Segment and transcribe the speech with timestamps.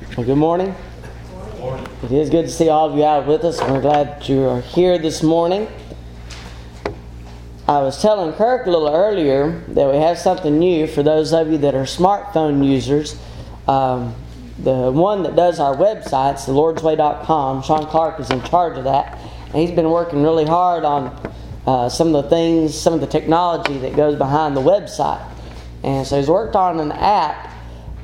[0.00, 0.74] Well, good morning.
[2.02, 3.60] It is good to see all of you out with us.
[3.60, 5.68] We're glad you are here this morning.
[7.68, 11.52] I was telling Kirk a little earlier that we have something new for those of
[11.52, 13.20] you that are smartphone users.
[13.68, 14.14] Um,
[14.58, 19.18] the one that does our websites, the thelordsway.com, Sean Clark is in charge of that.
[19.52, 21.32] And he's been working really hard on
[21.66, 25.24] uh, some of the things, some of the technology that goes behind the website.
[25.84, 27.49] And so he's worked on an app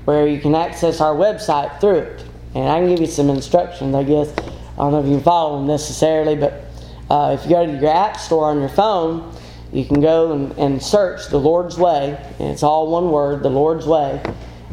[0.07, 2.25] where you can access our website through it.
[2.55, 4.33] And I can give you some instructions, I guess.
[4.39, 6.65] I don't know if you can follow them necessarily, but
[7.11, 9.37] uh, if you go to your app store on your phone,
[9.73, 13.51] you can go and, and search the Lord's Way, and it's all one word, the
[13.51, 14.23] Lord's Way.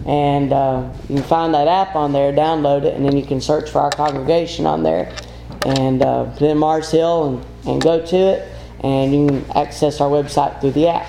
[0.05, 3.41] And uh, you can find that app on there, download it, and then you can
[3.41, 5.15] search for our congregation on there.
[5.65, 9.99] And uh, put in Mars Hill and, and go to it, and you can access
[9.99, 11.07] our website through the app.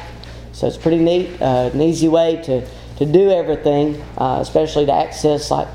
[0.52, 2.66] So it's pretty neat, uh, an easy way to
[2.98, 5.68] to do everything, uh, especially to access like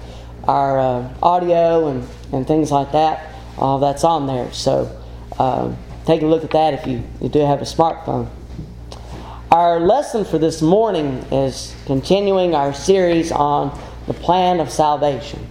[0.45, 3.33] our uh, audio and, and things like that.
[3.57, 4.51] All that's on there.
[4.53, 4.95] So
[5.37, 5.73] uh,
[6.05, 8.29] take a look at that if you, you do have a smartphone.
[9.51, 15.47] Our lesson for this morning is continuing our series on the plan of salvation.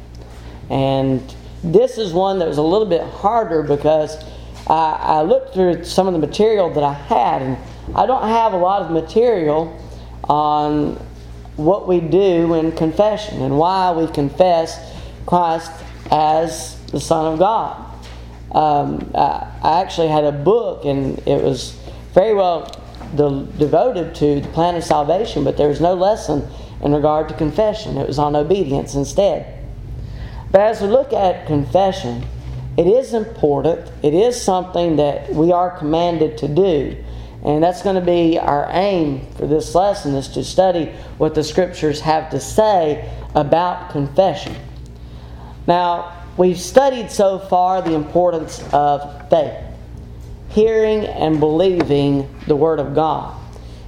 [0.71, 4.17] And this is one that was a little bit harder because
[4.69, 7.59] I, I looked through some of the material that I had, and
[7.97, 9.77] I don't have a lot of material
[10.25, 11.05] on
[11.59, 15.73] what we do in confession and why we confess Christ
[16.11, 17.85] as the Son of God.
[18.53, 21.77] Um, I, actually had a book, and it was
[22.15, 22.71] very well
[23.15, 26.49] de- devoted to the plan of salvation, but there was no lesson
[26.83, 27.99] in regard to confession.
[27.99, 29.55] It was on obedience instead.
[30.51, 32.25] But as we look at confession,
[32.77, 36.97] it is important, it is something that we are commanded to do.
[37.45, 40.87] And that's going to be our aim for this lesson is to study
[41.19, 44.57] what the scriptures have to say about confession.
[45.67, 49.55] Now, we've studied so far the importance of faith,
[50.49, 53.39] hearing and believing the word of God.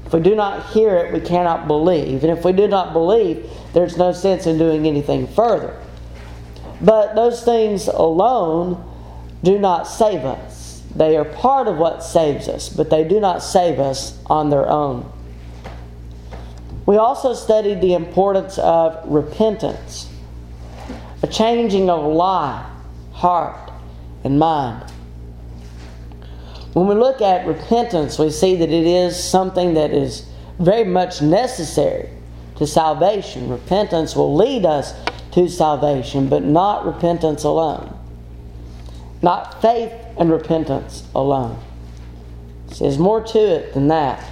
[0.07, 2.25] If we do not hear it, we cannot believe.
[2.25, 5.81] And if we do not believe, there's no sense in doing anything further.
[6.81, 8.85] But those things alone
[9.43, 10.50] do not save us.
[10.95, 14.69] They are part of what saves us, but they do not save us on their
[14.69, 15.11] own.
[16.87, 20.09] We also studied the importance of repentance,
[21.23, 22.67] a changing of life,
[23.13, 23.71] heart,
[24.25, 24.91] and mind.
[26.73, 30.27] When we look at repentance, we see that it is something that is
[30.59, 32.09] very much necessary
[32.57, 33.49] to salvation.
[33.49, 34.95] Repentance will lead us
[35.33, 38.00] to salvation, but not repentance alone.
[39.23, 41.63] Not faith and repentance alone.
[42.79, 44.25] There's more to it than that.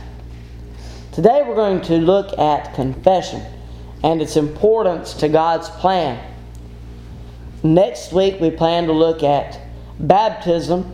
[1.12, 3.42] Today we're going to look at confession
[4.02, 6.24] and its importance to God's plan.
[7.62, 9.60] Next week we plan to look at
[9.98, 10.92] baptism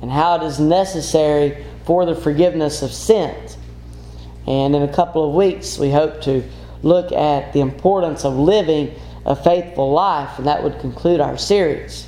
[0.00, 3.58] and how it is necessary for the forgiveness of sins.
[4.46, 6.44] And in a couple of weeks we hope to
[6.82, 12.05] look at the importance of living a faithful life, and that would conclude our series.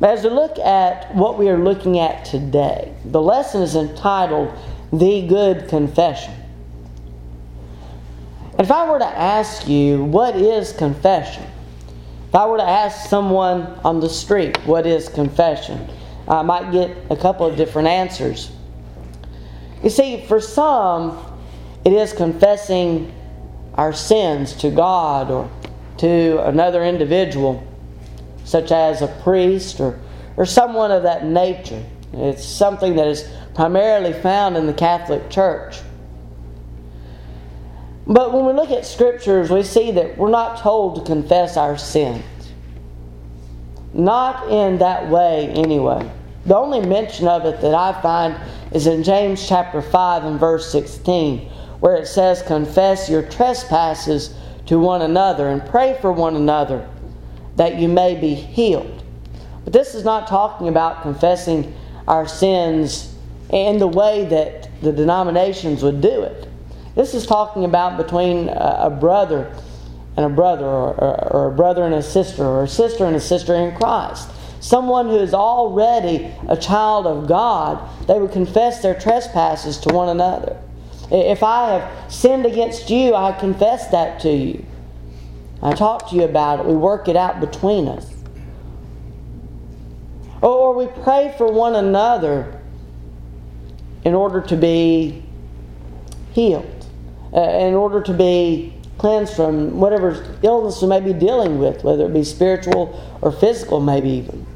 [0.00, 4.50] But as we look at what we are looking at today, the lesson is entitled
[4.90, 6.32] The Good Confession.
[8.58, 11.44] If I were to ask you, what is confession?
[12.28, 15.86] If I were to ask someone on the street, what is confession?
[16.26, 18.50] I might get a couple of different answers.
[19.82, 21.18] You see, for some,
[21.84, 23.12] it is confessing
[23.74, 25.50] our sins to God or
[25.98, 27.66] to another individual
[28.50, 29.96] such as a priest or,
[30.36, 31.84] or someone of that nature.
[32.12, 35.78] It's something that is primarily found in the Catholic Church.
[38.08, 41.78] But when we look at scriptures, we see that we're not told to confess our
[41.78, 42.24] sins.
[43.94, 46.10] Not in that way, anyway.
[46.44, 48.36] The only mention of it that I find
[48.72, 54.34] is in James chapter 5 and verse 16, where it says, Confess your trespasses
[54.66, 56.88] to one another and pray for one another
[57.60, 59.04] that you may be healed.
[59.64, 61.74] But this is not talking about confessing
[62.08, 63.14] our sins
[63.50, 66.48] in the way that the denominations would do it.
[66.94, 69.54] This is talking about between a brother
[70.16, 73.54] and a brother, or, a brother and a sister, or a sister and a sister
[73.54, 74.30] in Christ.
[74.60, 80.08] Someone who is already a child of God, they would confess their trespasses to one
[80.08, 80.56] another.
[81.10, 84.64] If I have sinned against you, I confess that to you.
[85.62, 86.66] I talk to you about it.
[86.66, 88.14] We work it out between us.
[90.40, 92.60] Or we pray for one another
[94.04, 95.22] in order to be
[96.32, 96.86] healed,
[97.34, 102.06] uh, in order to be cleansed from whatever illness we may be dealing with, whether
[102.06, 104.46] it be spiritual or physical, maybe even.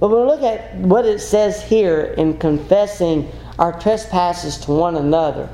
[0.00, 4.96] But when we look at what it says here in confessing our trespasses to one
[4.96, 5.48] another,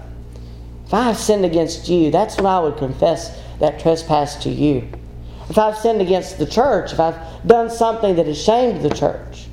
[0.87, 4.89] if I have sinned against you, that's when I would confess that trespass to you.
[5.49, 7.17] If I've sinned against the church, if I've
[7.47, 9.47] done something that has shamed the church,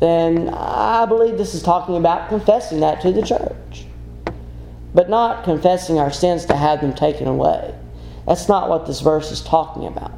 [0.00, 3.86] then I believe this is talking about confessing that to the church.
[4.94, 7.74] But not confessing our sins to have them taken away.
[8.26, 10.12] That's not what this verse is talking about.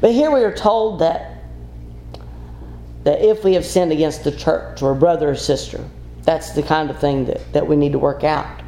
[0.00, 1.36] But here we are told that
[3.04, 5.82] that if we have sinned against the church or a brother or sister,
[6.22, 8.59] that's the kind of thing that, that we need to work out.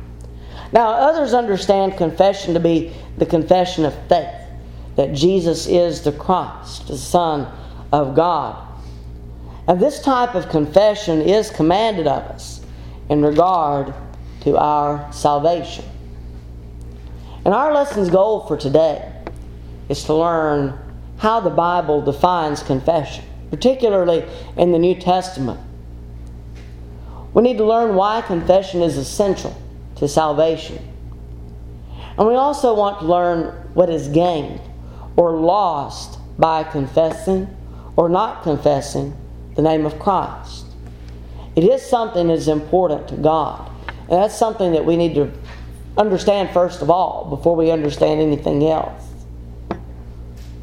[0.73, 4.35] Now, others understand confession to be the confession of faith
[4.97, 7.51] that Jesus is the Christ, the Son
[7.93, 8.69] of God.
[9.69, 12.61] And this type of confession is commanded of us
[13.09, 13.93] in regard
[14.43, 15.85] to our salvation.
[17.45, 19.13] And our lesson's goal for today
[19.89, 20.79] is to learn
[21.19, 24.25] how the Bible defines confession particularly
[24.57, 25.61] in the New Testament.
[27.35, 29.55] We need to learn why confession is essential
[30.03, 30.81] to salvation.
[32.19, 34.61] And we also want to learn what is gained
[35.15, 37.49] or lost by confessing
[37.95, 39.17] or not confessing
[39.55, 40.67] the name of Christ.
[41.55, 43.71] It is something that is important to God.
[43.87, 45.33] And that's something that we need to
[45.97, 49.05] understand first of all before we understand anything else.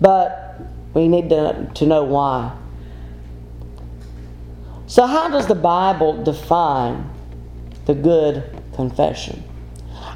[0.02, 0.60] But
[0.94, 2.58] we need to, to know why.
[4.88, 7.10] So, how does the Bible define
[7.86, 9.44] the good confession?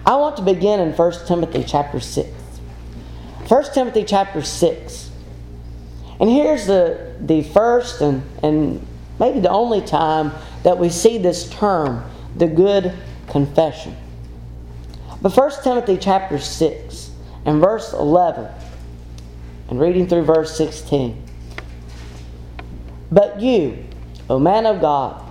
[0.05, 2.29] I want to begin in 1 Timothy chapter 6.
[3.49, 5.11] 1 Timothy chapter 6.
[6.21, 8.87] And here's the, the first and, and
[9.19, 10.31] maybe the only time
[10.63, 12.93] that we see this term, the good
[13.27, 13.97] confession.
[15.21, 17.11] But 1 Timothy chapter 6
[17.43, 18.49] and verse 11,
[19.71, 21.21] and reading through verse 16.
[23.11, 23.83] But you,
[24.29, 25.21] O man of God,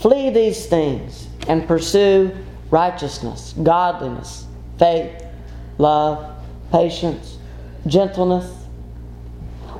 [0.00, 2.30] flee these things and pursue
[2.70, 4.46] righteousness, godliness,
[4.78, 5.24] faith,
[5.78, 6.36] love,
[6.70, 7.38] patience,
[7.86, 8.52] gentleness.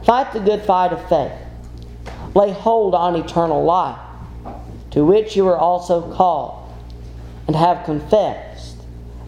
[0.05, 1.33] Fight the good fight of faith.
[2.35, 3.99] Lay hold on eternal life,
[4.91, 6.73] to which you were also called,
[7.47, 8.77] and have confessed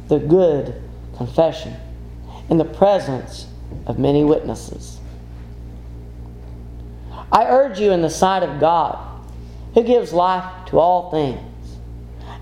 [0.09, 0.81] the good
[1.17, 1.75] confession
[2.49, 3.47] in the presence
[3.87, 4.99] of many witnesses.
[7.31, 8.99] I urge you in the sight of God,
[9.75, 11.41] who gives life to all things,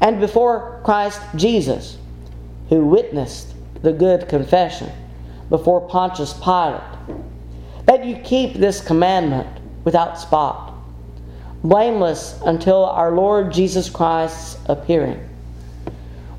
[0.00, 1.99] and before Christ Jesus,
[2.69, 4.91] who witnessed the good confession
[5.49, 6.81] before Pontius Pilate,
[7.87, 9.49] that you keep this commandment
[9.85, 10.75] without spot,
[11.62, 15.29] blameless until our Lord Jesus Christ's appearing,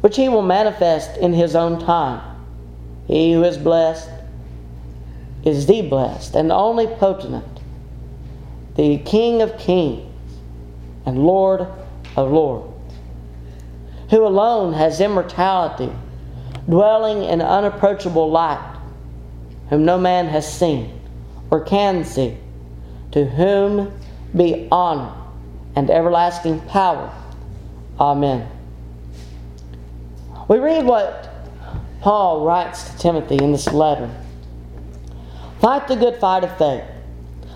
[0.02, 2.22] which he will manifest in his own time.
[3.08, 4.10] He who is blessed
[5.44, 7.46] is the blessed and only potent
[8.76, 10.08] the King of kings
[11.06, 11.68] and Lord
[12.16, 12.71] of lords,
[14.12, 15.90] who alone has immortality,
[16.70, 18.78] dwelling in unapproachable light,
[19.70, 21.02] whom no man has seen
[21.50, 22.38] or can see,
[23.12, 23.92] to whom
[24.36, 25.14] be honor
[25.78, 27.12] and everlasting power.
[28.00, 28.48] Amen.
[30.50, 31.30] We read what
[32.02, 34.10] Paul writes to Timothy in this letter
[35.62, 36.84] Fight the good fight of faith.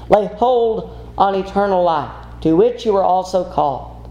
[0.07, 4.09] Lay hold on eternal life, to which you were also called,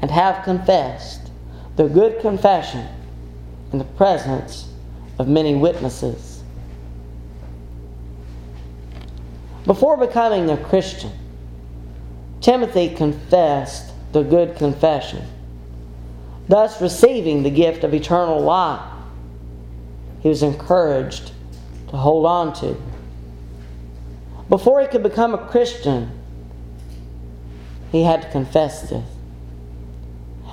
[0.00, 1.19] and have confessed
[1.80, 2.86] the good confession
[3.72, 4.70] in the presence
[5.18, 6.42] of many witnesses.
[9.64, 11.10] Before becoming a Christian,
[12.42, 15.24] Timothy confessed the good confession,
[16.48, 18.86] thus receiving the gift of eternal life.
[20.20, 21.32] He was encouraged
[21.88, 22.76] to hold on to.
[24.50, 26.10] Before he could become a Christian,
[27.90, 29.09] he had to confess this.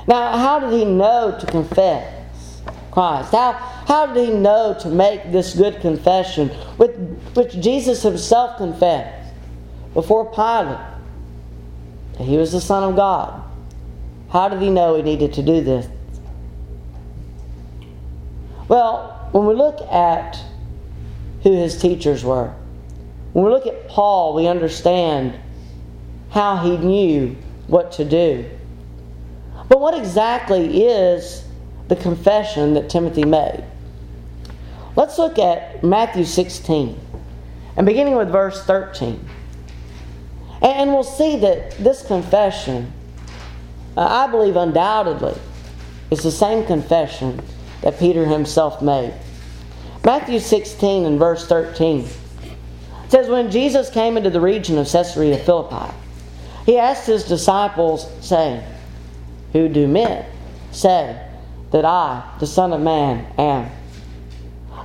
[0.07, 2.61] Now, how did he know to confess
[2.91, 3.31] Christ?
[3.31, 6.95] How, how did he know to make this good confession, with,
[7.35, 9.33] which Jesus himself confessed
[9.93, 10.79] before Pilate
[12.17, 13.43] that he was the Son of God?
[14.29, 15.87] How did he know he needed to do this?
[18.67, 20.37] Well, when we look at
[21.43, 22.53] who his teachers were,
[23.33, 25.37] when we look at Paul, we understand
[26.29, 27.35] how he knew
[27.67, 28.49] what to do.
[29.69, 31.45] But what exactly is
[31.87, 33.63] the confession that Timothy made?
[34.95, 36.99] Let's look at Matthew 16
[37.75, 39.23] and beginning with verse 13.
[40.61, 42.91] And we'll see that this confession,
[43.95, 45.35] uh, I believe undoubtedly,
[46.09, 47.41] is the same confession
[47.81, 49.13] that Peter himself made.
[50.03, 52.07] Matthew 16 and verse 13
[53.09, 55.93] says, When Jesus came into the region of Caesarea Philippi,
[56.65, 58.63] he asked his disciples, saying,
[59.53, 60.25] Who do men
[60.71, 61.21] say
[61.71, 63.71] that I, the Son of Man, am?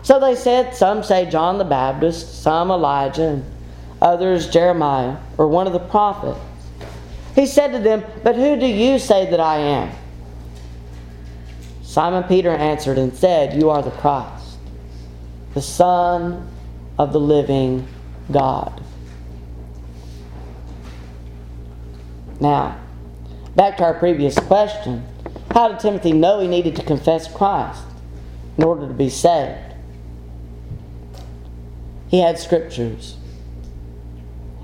[0.02, 3.44] So they said, Some say John the Baptist, some Elijah, and
[4.00, 6.40] others Jeremiah, or one of the prophets.
[7.34, 9.92] He said to them, But who do you say that I am?
[11.82, 14.58] Simon Peter answered and said, You are the Christ,
[15.54, 16.48] the Son
[16.98, 17.86] of the living
[18.30, 18.82] God.
[22.40, 22.81] Now,
[23.54, 25.06] back to our previous question
[25.52, 27.82] how did Timothy know he needed to confess Christ
[28.56, 29.74] in order to be saved?
[32.08, 33.16] He had scriptures.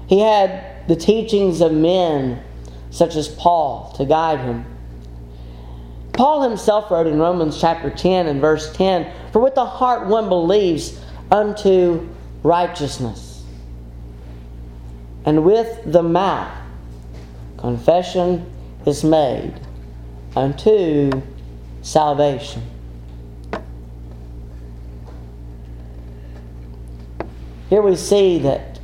[0.06, 2.42] He had the teachings of men
[2.90, 4.64] such as Paul to guide him.
[6.14, 10.30] Paul himself wrote in Romans chapter 10 and verse 10 For with the heart one
[10.30, 10.98] believes
[11.30, 12.08] unto
[12.42, 13.44] righteousness,
[15.26, 16.50] and with the mouth
[17.58, 18.50] confession
[18.88, 19.54] is made
[20.34, 21.22] unto
[21.82, 22.62] salvation.
[27.70, 28.80] Here we see that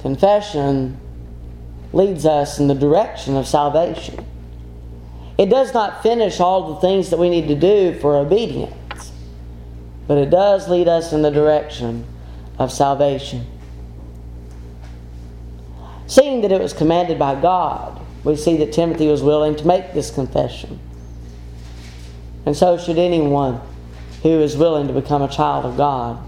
[0.00, 0.98] confession
[1.92, 4.24] leads us in the direction of salvation.
[5.38, 9.12] It does not finish all the things that we need to do for obedience,
[10.08, 12.04] but it does lead us in the direction
[12.58, 13.46] of salvation.
[16.06, 19.94] Seeing that it was commanded by God, we see that Timothy was willing to make
[19.94, 20.78] this confession.
[22.44, 23.60] And so should anyone
[24.22, 26.18] who is willing to become a child of God.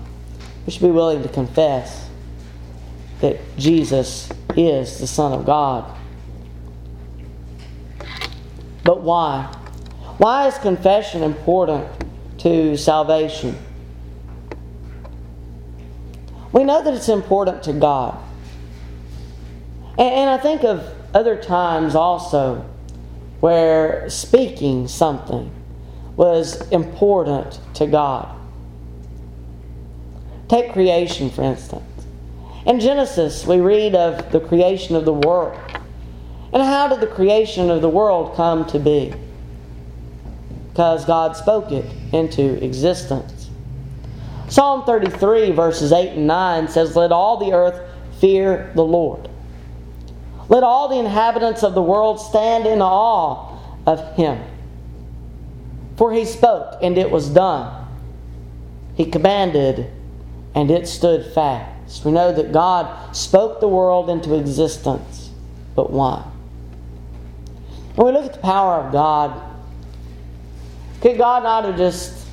[0.65, 2.09] We should be willing to confess
[3.21, 5.97] that Jesus is the Son of God.
[8.85, 9.53] But why?
[10.19, 11.89] Why is confession important
[12.39, 13.59] to salvation?
[16.53, 18.19] We know that it's important to God.
[19.99, 22.65] And, I think of other times also
[23.41, 25.51] where speaking something
[26.17, 28.35] was important to God.
[30.49, 31.85] Take creation, for instance.
[32.67, 35.59] In Genesis, we read of the creation of the world.
[36.53, 39.15] And how did the creation of the world come to be?
[40.71, 43.51] Because God spoke it into existence.
[44.49, 47.81] Psalm 33, verses 8 and 9 says, Let all the earth
[48.19, 49.28] fear the Lord.
[50.49, 54.43] Let all the inhabitants of the world stand in awe of him.
[55.97, 57.87] For he spoke, and it was done.
[58.95, 59.91] He commanded,
[60.55, 62.05] and it stood fast.
[62.05, 65.31] We know that God spoke the world into existence,
[65.75, 66.25] but why?
[67.95, 69.43] When we look at the power of God,
[71.01, 72.27] could God not have just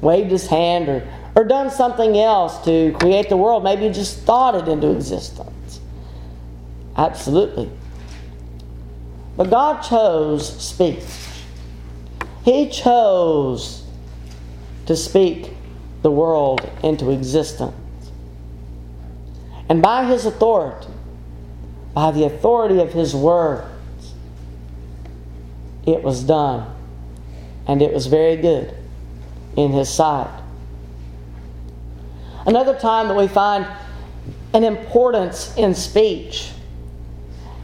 [0.00, 3.64] waved his hand or, or done something else to create the world?
[3.64, 5.50] Maybe he just thought it into existence.
[7.00, 7.70] Absolutely.
[9.34, 11.02] But God chose speech.
[12.44, 13.86] He chose
[14.84, 15.54] to speak
[16.02, 17.72] the world into existence.
[19.70, 20.88] And by his authority,
[21.94, 23.64] by the authority of his words,
[25.86, 26.70] it was done.
[27.66, 28.74] And it was very good
[29.56, 30.38] in his sight.
[32.44, 33.66] Another time that we find
[34.52, 36.50] an importance in speech.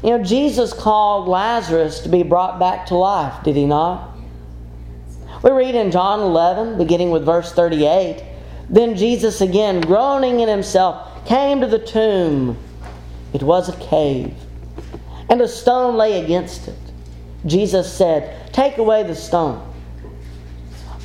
[0.02, 4.14] You know, Jesus called Lazarus to be brought back to life, did he not?
[5.42, 8.22] We read in John 11, beginning with verse 38
[8.68, 12.58] Then Jesus, again groaning in himself, came to the tomb.
[13.32, 14.34] It was a cave,
[15.28, 16.78] and a stone lay against it.
[17.46, 19.62] Jesus said, Take away the stone.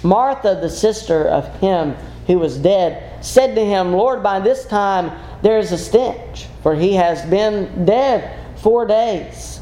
[0.03, 1.95] Martha, the sister of him
[2.27, 6.75] who was dead, said to him, Lord, by this time there is a stench, for
[6.75, 9.59] he has been dead four days.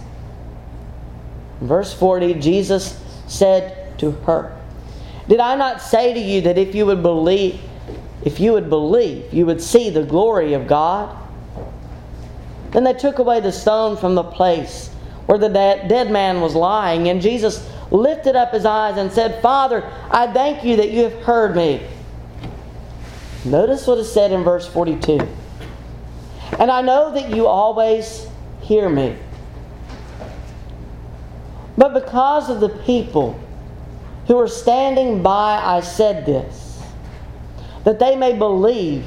[1.62, 4.58] Verse 40 Jesus said to her,
[5.28, 7.60] Did I not say to you that if you would believe,
[8.24, 11.16] if you would believe, you would see the glory of God?
[12.72, 14.90] Then they took away the stone from the place
[15.26, 19.84] where the dead man was lying, and Jesus lifted up his eyes and said, Father,
[20.10, 21.86] I thank you that you have heard me.
[23.46, 25.20] Notice what is said in verse 42.
[26.60, 28.29] And I know that you always
[28.70, 29.18] hear me.
[31.76, 33.38] But because of the people
[34.28, 36.80] who are standing by, I said this,
[37.84, 39.06] that they may believe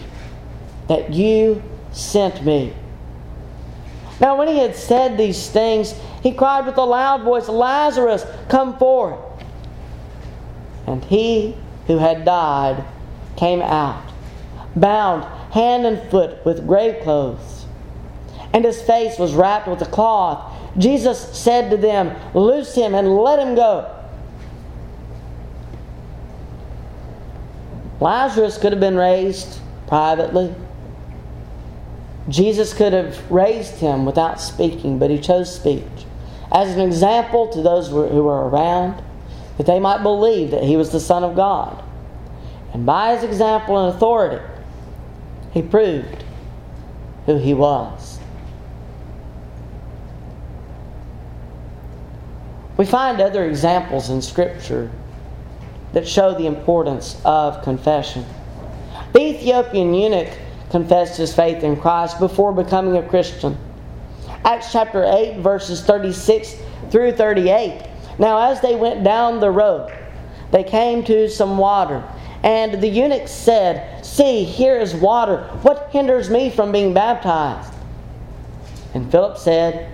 [0.89, 2.75] that you sent me.
[4.21, 8.77] Now, when he had said these things, he cried with a loud voice, Lazarus, come
[8.79, 9.21] forth.
[10.89, 12.85] And he who had died
[13.37, 14.03] came out,
[14.75, 17.62] bound hand and foot with grave clothes,
[18.53, 20.53] and his face was wrapped with a cloth.
[20.79, 23.99] Jesus said to them, Loose him and let him go.
[28.01, 30.55] Lazarus could have been raised privately.
[32.29, 35.85] Jesus could have raised him without speaking, but he chose speech
[36.53, 39.03] as an example to those who were around,
[39.57, 41.83] that they might believe that he was the Son of God.
[42.75, 44.45] And by his example and authority,
[45.53, 46.25] he proved
[47.27, 48.12] who he was.
[52.77, 54.91] We find other examples in Scripture
[55.93, 58.25] that show the importance of confession.
[59.13, 60.31] The Ethiopian eunuch
[60.71, 63.59] confessed his faith in Christ before becoming a Christian.
[64.45, 66.57] Acts chapter 8, verses 36
[66.91, 67.87] through 38.
[68.19, 69.93] Now, as they went down the road,
[70.51, 72.03] they came to some water.
[72.43, 75.43] And the eunuch said, See, here is water.
[75.63, 77.73] What hinders me from being baptized?
[78.95, 79.92] And Philip said,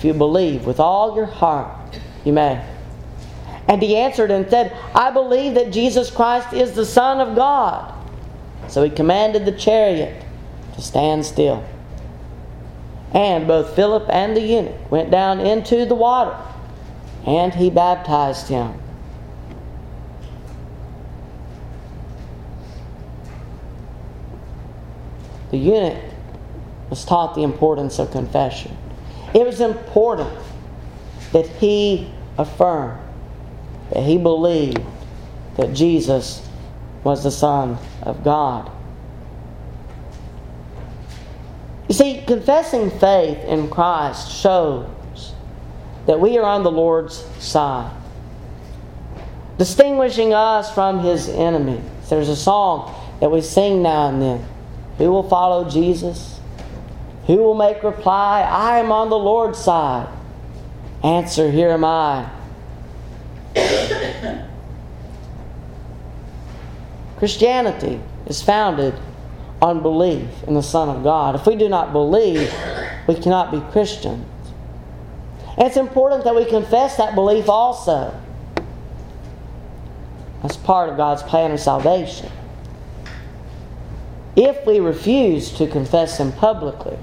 [0.00, 2.64] If you believe with all your heart, you may.
[3.68, 7.92] And he answered and said, I believe that Jesus Christ is the Son of God.
[8.66, 10.24] So he commanded the chariot
[10.74, 11.62] to stand still.
[13.12, 16.34] And both Philip and the eunuch went down into the water,
[17.26, 18.80] and he baptized him.
[25.50, 26.02] The eunuch
[26.88, 28.78] was taught the importance of confession.
[29.34, 30.36] It was important
[31.32, 33.00] that he affirmed
[33.92, 34.80] that he believed
[35.56, 36.48] that Jesus
[37.04, 38.70] was the Son of God.
[41.88, 45.34] You see, confessing faith in Christ shows
[46.06, 47.90] that we are on the Lord's side,
[49.58, 51.82] distinguishing us from his enemies.
[52.08, 54.48] There's a song that we sing now and then.
[54.98, 56.39] Who will follow Jesus?
[57.30, 58.40] Who will make reply?
[58.40, 60.08] I am on the Lord's side.
[61.04, 62.28] Answer, here am I.
[67.18, 68.96] Christianity is founded
[69.62, 71.36] on belief in the Son of God.
[71.36, 72.52] If we do not believe,
[73.06, 74.26] we cannot be Christians.
[75.56, 78.12] And it's important that we confess that belief also.
[80.42, 82.32] That's part of God's plan of salvation.
[84.34, 86.98] If we refuse to confess Him publicly,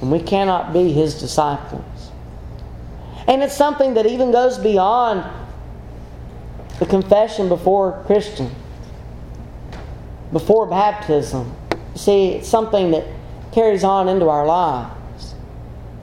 [0.00, 2.10] then we cannot be His disciples.
[3.26, 5.24] And it's something that even goes beyond
[6.78, 8.52] the confession before Christians
[10.32, 11.54] before baptism.
[11.94, 13.06] See, it's something that
[13.52, 15.34] carries on into our lives.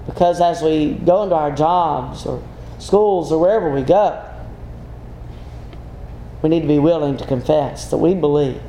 [0.06, 2.42] Because as we go into our jobs or
[2.80, 4.24] schools or wherever we go,
[6.42, 8.62] we need to be willing to confess that we believe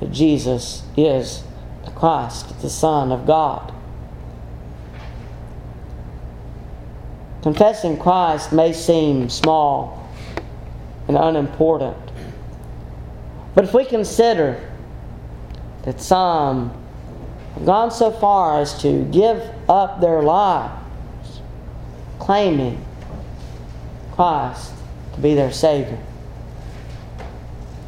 [0.00, 1.44] that Jesus is
[1.84, 3.72] the Christ, the Son of God.
[7.42, 10.08] Confessing Christ may seem small
[11.08, 11.96] and unimportant,
[13.54, 14.60] but if we consider
[15.82, 16.72] that some
[17.54, 21.40] have gone so far as to give up their lives
[22.20, 22.82] claiming
[24.12, 24.72] Christ
[25.14, 25.98] to be their Savior,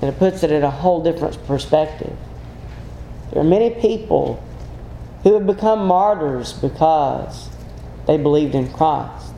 [0.02, 2.16] and it puts it in a whole different perspective.
[3.30, 4.42] There are many people
[5.22, 7.48] who have become martyrs because
[8.08, 9.33] they believed in Christ.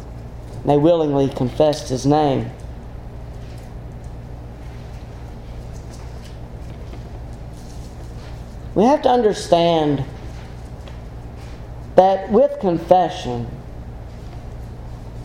[0.66, 2.50] They willingly confessed His name.
[8.74, 10.04] We have to understand
[11.94, 13.46] that with confession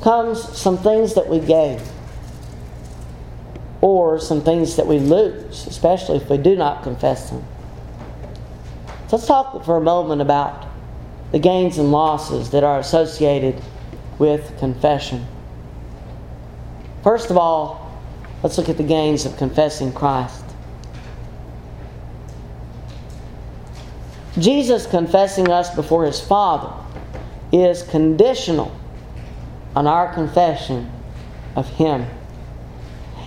[0.01, 1.81] comes some things that we gain
[3.81, 7.43] or some things that we lose, especially if we do not confess them.
[9.07, 10.67] So let's talk for a moment about
[11.31, 13.61] the gains and losses that are associated
[14.21, 15.25] with confession.
[17.03, 17.99] First of all,
[18.43, 20.45] let's look at the gains of confessing Christ.
[24.37, 26.71] Jesus confessing us before his Father
[27.51, 28.71] is conditional
[29.75, 30.91] on our confession
[31.55, 32.05] of him.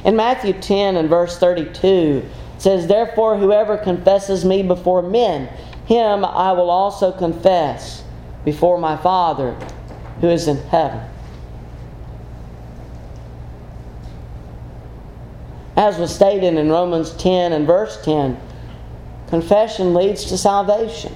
[0.04, 2.22] In Matthew 10 and verse 32,
[2.54, 5.48] it says, Therefore, whoever confesses me before men,
[5.86, 8.04] him I will also confess
[8.44, 9.56] before my Father
[10.20, 11.00] who is in heaven.
[15.76, 18.40] As was stated in Romans 10 and verse 10,
[19.28, 21.12] confession leads to salvation.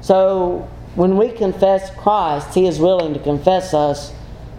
[0.00, 4.12] So when we confess Christ, He is willing to confess us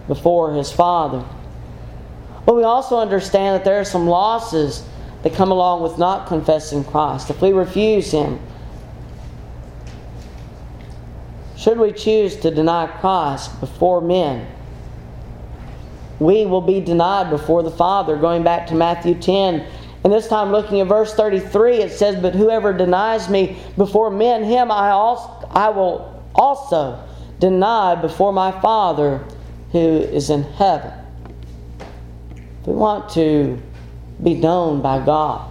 [0.06, 1.24] before His Father.
[2.44, 4.84] But we also understand that there are some losses
[5.22, 7.30] that come along with not confessing Christ.
[7.30, 8.38] If we refuse Him,
[11.66, 14.46] should we choose to deny Christ before men,
[16.20, 18.16] we will be denied before the Father.
[18.16, 19.66] Going back to Matthew 10,
[20.04, 24.44] and this time looking at verse 33, it says, But whoever denies me before men,
[24.44, 27.04] him I, also, I will also
[27.40, 29.24] deny before my Father
[29.72, 30.92] who is in heaven.
[32.60, 33.60] If We want to
[34.22, 35.50] be known by God.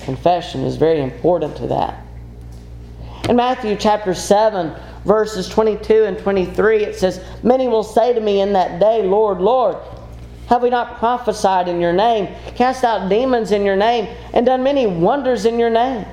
[0.00, 2.02] Confession is very important to that.
[3.28, 4.74] In Matthew chapter 7,
[5.08, 9.40] verses 22 and 23, it says, Many will say to me in that day, Lord,
[9.40, 9.76] Lord,
[10.48, 14.62] have we not prophesied in your name, cast out demons in your name, and done
[14.62, 16.06] many wonders in your name?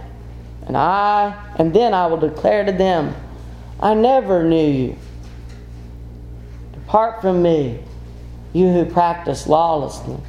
[0.66, 3.14] And I, and then I will declare to them,
[3.82, 4.98] I never knew you.
[6.74, 7.84] Depart from me,
[8.54, 10.22] you who practice lawlessness.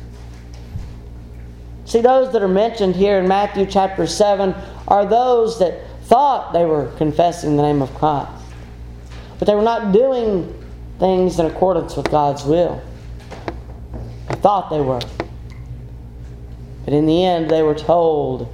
[1.84, 4.54] See, those that are mentioned here in Matthew chapter 7
[4.88, 8.35] are those that thought they were confessing the name of Christ,
[9.38, 10.52] but they were not doing
[10.98, 12.82] things in accordance with God's will.
[14.28, 15.00] They thought they were.
[16.84, 18.52] But in the end, they were told,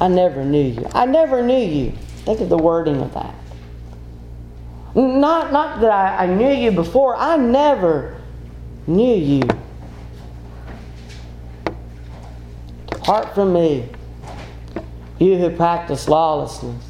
[0.00, 0.86] I never knew you.
[0.92, 1.92] I never knew you.
[2.24, 3.34] Think of the wording of that.
[4.94, 8.20] Not, not that I, I knew you before, I never
[8.86, 9.42] knew you.
[12.86, 13.88] Depart from me,
[15.18, 16.82] you who practice lawlessness.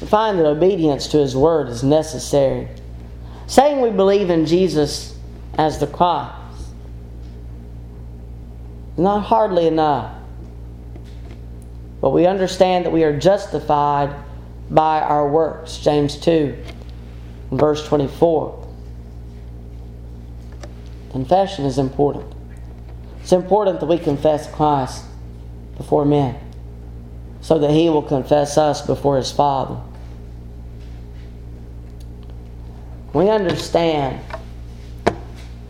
[0.00, 2.68] We find that obedience to His word is necessary.
[3.46, 5.16] Saying we believe in Jesus
[5.56, 6.34] as the Christ
[8.92, 10.14] is not hardly enough.
[12.00, 14.14] But we understand that we are justified
[14.70, 15.78] by our works.
[15.78, 16.56] James 2,
[17.50, 18.68] verse 24.
[21.10, 22.32] Confession is important.
[23.22, 25.04] It's important that we confess Christ
[25.76, 26.38] before men
[27.40, 29.80] so that He will confess us before His Father.
[33.18, 34.20] We understand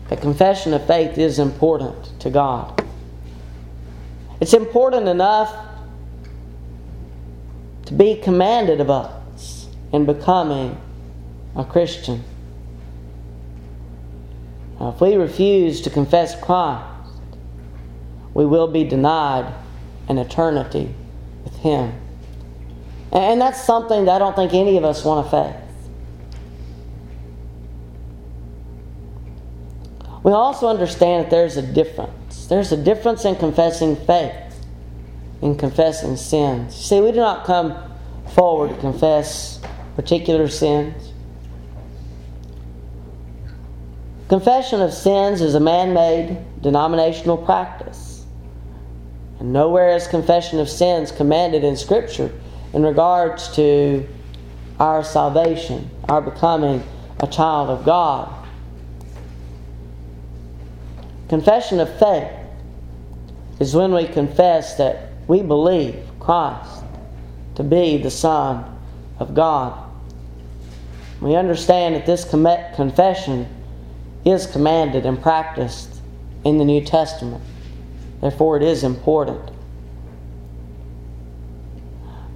[0.07, 2.85] that confession of faith is important to God.
[4.39, 5.51] It's important enough
[7.87, 10.79] to be commanded of us in becoming
[11.55, 12.23] a Christian.
[14.79, 16.85] Now, if we refuse to confess Christ,
[18.35, 19.51] we will be denied
[20.07, 20.93] an eternity
[21.43, 21.99] with Him.
[23.11, 25.58] And that's something that I don't think any of us want to face.
[30.29, 32.45] We also understand that there's a difference.
[32.45, 34.31] There's a difference in confessing faith
[35.41, 36.75] in confessing sins.
[36.75, 37.75] See, we do not come
[38.35, 39.59] forward to confess
[39.95, 41.13] particular sins.
[44.27, 48.23] Confession of sins is a man made denominational practice.
[49.39, 52.31] And nowhere is confession of sins commanded in Scripture
[52.73, 54.07] in regards to
[54.79, 56.83] our salvation, our becoming
[57.19, 58.38] a child of God.
[61.29, 62.27] Confession of faith
[63.59, 66.83] is when we confess that we believe Christ
[67.53, 68.65] to be the Son
[69.19, 69.77] of God.
[71.21, 73.47] We understand that this confession
[74.25, 76.01] is commanded and practiced
[76.43, 77.43] in the New Testament.
[78.21, 79.51] Therefore, it is important.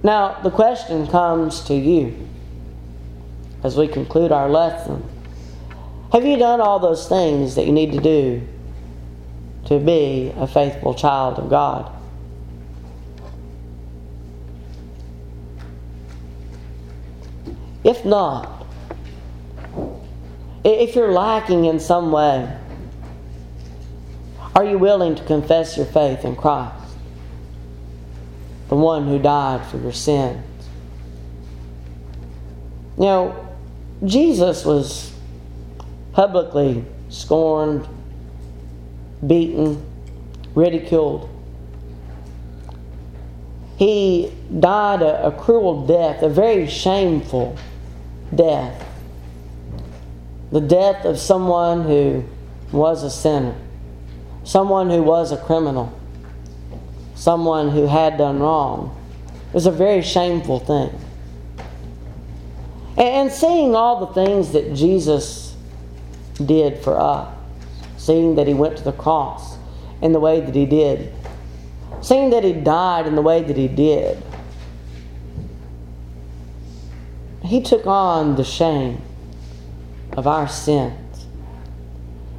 [0.04, 2.28] Now, the question comes to you
[3.64, 5.02] as we conclude our lesson
[6.12, 8.46] Have you done all those things that you need to do
[9.66, 11.90] to be a faithful child of God?
[17.84, 18.66] If not,
[20.64, 22.50] if you're lacking in some way,
[24.54, 26.94] are you willing to confess your faith in Christ,
[28.68, 30.42] the one who died for your sins?
[32.96, 33.56] You know,
[34.04, 35.12] Jesus was
[36.12, 37.86] publicly scorned,
[39.26, 39.84] beaten,
[40.54, 41.30] ridiculed.
[43.76, 47.56] He died a, a cruel death, a very shameful
[48.34, 48.86] death.
[50.52, 52.24] The death of someone who
[52.70, 53.56] was a sinner,
[54.44, 55.98] someone who was a criminal,
[57.14, 58.96] someone who had done wrong.
[59.48, 60.90] It was a very shameful thing.
[62.96, 65.56] And seeing all the things that Jesus
[66.44, 67.33] did for us,
[68.04, 69.56] seeing that he went to the cross
[70.02, 71.12] in the way that he did,
[72.00, 74.22] seeing that he died in the way that he did,
[77.44, 79.02] He took on the shame
[80.16, 81.26] of our sins.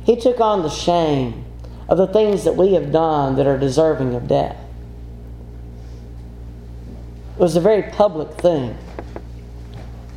[0.03, 1.45] He took on the shame
[1.87, 4.57] of the things that we have done that are deserving of death.
[7.35, 8.75] It was a very public thing,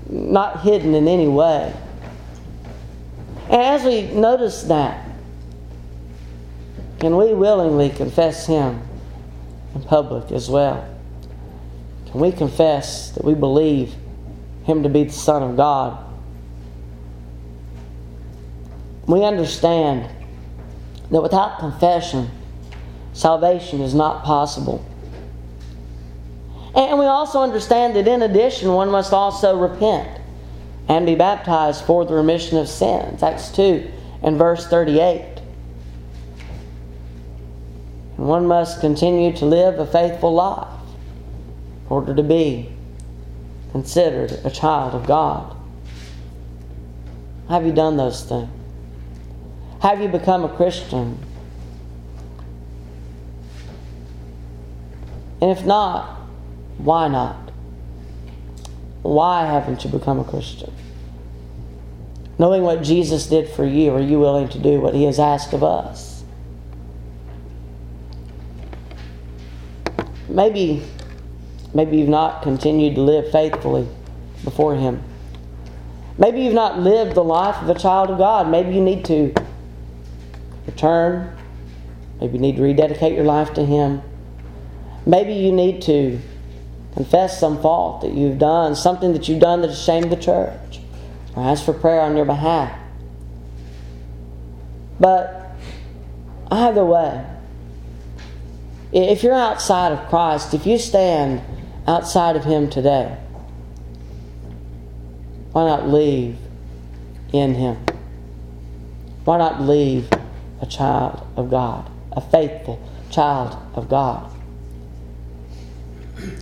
[0.09, 1.75] not hidden in any way.
[3.51, 5.07] And as we notice that,
[6.99, 8.83] can we willingly confess Him
[9.75, 10.89] in public as well?
[12.11, 13.95] Can we confess that we believe
[14.65, 16.05] Him to be the Son of God?
[19.07, 20.11] We understand
[21.11, 22.31] that without confession,
[23.13, 24.85] salvation is not possible.
[26.75, 30.21] And we also understand that in addition, one must also repent
[30.89, 33.23] and be baptized for the remission of sins.
[33.23, 33.91] Acts 2
[34.23, 35.38] and verse 38.
[38.19, 40.69] And one must continue to live a faithful life
[41.87, 42.71] in order to be
[43.73, 45.57] considered a child of God.
[47.49, 48.51] Have you done those things?
[49.81, 51.25] Have you become a Christian?
[55.41, 56.19] And if not,
[56.79, 57.53] why not?
[59.03, 60.75] Why haven't you become a Christian?
[62.39, 65.53] Knowing what Jesus did for you, are you willing to do what He has asked
[65.53, 66.08] of us?
[70.39, 70.85] Maybe,
[71.75, 73.89] maybe you've not continued to live faithfully
[74.45, 75.03] before Him.
[76.17, 78.49] Maybe you've not lived the life of a child of God.
[78.49, 79.35] Maybe you need to
[80.65, 81.37] return.
[82.21, 84.01] Maybe you need to rededicate your life to Him.
[85.05, 86.21] Maybe you need to
[86.95, 90.79] confess some fault that you've done, something that you've done that has shamed the church,
[91.35, 92.79] or ask for prayer on your behalf.
[95.01, 95.51] But
[96.49, 97.27] either way,
[98.93, 101.43] if you're outside of Christ, if you stand
[101.87, 103.17] outside of Him today,
[105.53, 106.37] why not leave
[107.33, 107.77] in Him?
[109.25, 110.09] Why not leave
[110.61, 114.33] a child of God, a faithful child of God?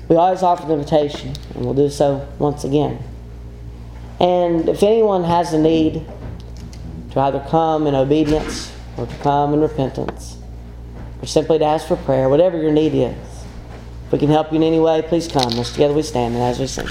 [0.08, 3.02] We always offer the invitation, and we'll do so once again.
[4.20, 6.06] And if anyone has a need
[7.10, 10.35] to either come in obedience or to come in repentance,
[11.20, 13.16] or simply to ask for prayer, whatever your need is,
[14.06, 15.52] if we can help you in any way, please come.
[15.54, 16.88] As together we stand and as we sing.